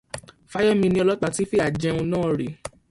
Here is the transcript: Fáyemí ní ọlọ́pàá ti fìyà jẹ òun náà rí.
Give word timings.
Fáyemí 0.51 0.87
ní 0.91 0.99
ọlọ́pàá 1.03 1.33
ti 1.35 1.43
fìyà 1.49 1.65
jẹ 1.81 1.89
òun 1.97 2.07
náà 2.11 2.27
rí. 2.37 2.47